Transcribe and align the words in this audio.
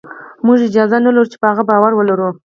موږ 0.45 0.59
اجازه 0.67 0.97
نه 1.05 1.11
لرو 1.15 1.29
چې 1.31 1.37
په 1.41 1.45
هغه 1.51 1.63
باور 1.69 1.91
ولرو 1.95 2.29